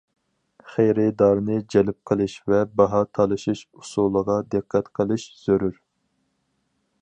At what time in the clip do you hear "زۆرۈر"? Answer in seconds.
5.45-5.79